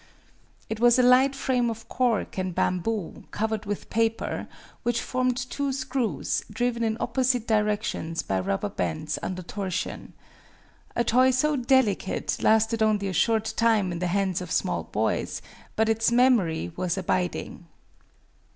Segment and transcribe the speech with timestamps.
[0.67, 4.47] It was a light frame of cork and bamboo, covered with paper,
[4.81, 10.13] which formed two screws, driven in opposite directions by rubber bands under torsion.
[10.95, 15.39] A toy so delicate lasted only a short time in the hands of small boys,
[15.75, 17.67] but its memory was abiding.